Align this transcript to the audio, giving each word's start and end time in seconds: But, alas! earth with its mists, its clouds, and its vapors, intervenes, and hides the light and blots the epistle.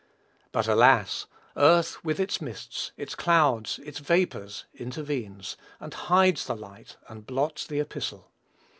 But, 0.51 0.67
alas! 0.67 1.27
earth 1.55 2.03
with 2.03 2.19
its 2.19 2.41
mists, 2.41 2.91
its 2.97 3.13
clouds, 3.13 3.77
and 3.77 3.87
its 3.87 3.99
vapors, 3.99 4.65
intervenes, 4.73 5.57
and 5.79 5.93
hides 5.93 6.47
the 6.47 6.55
light 6.55 6.97
and 7.07 7.23
blots 7.23 7.67
the 7.67 7.79
epistle. 7.79 8.31